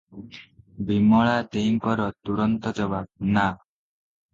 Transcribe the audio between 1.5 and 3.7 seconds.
ଦେଈଙ୍କର ତୁରନ୍ତ ଜବାବ, ନା।